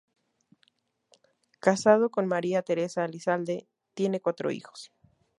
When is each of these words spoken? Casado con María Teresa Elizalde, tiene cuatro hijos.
Casado 1.59 2.09
con 2.09 2.25
María 2.25 2.63
Teresa 2.63 3.05
Elizalde, 3.05 3.67
tiene 3.93 4.19
cuatro 4.19 4.49
hijos. 4.49 4.91